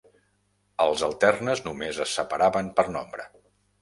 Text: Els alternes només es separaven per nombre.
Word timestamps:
Els 0.85 1.03
alternes 1.09 1.61
només 1.67 1.99
es 2.07 2.17
separaven 2.21 2.73
per 2.81 2.87
nombre. 2.97 3.29